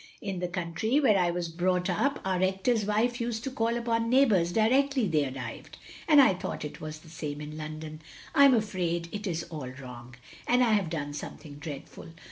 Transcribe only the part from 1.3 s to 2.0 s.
brought